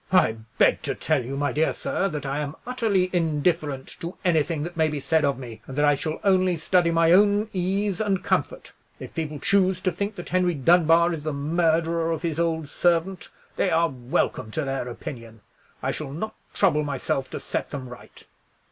[0.11, 4.63] I beg to tell you, my dear sir, that I am utterly indifferent to anything
[4.63, 8.01] that may be said of me: and that I shall only study my own ease
[8.01, 8.71] and comfort.
[8.99, 13.29] If people choose to think that Henry Dunbar is the murderer of his old servant,
[13.57, 15.41] they are welcome to their opinion:
[15.83, 18.25] I shall not trouble myself to set them right."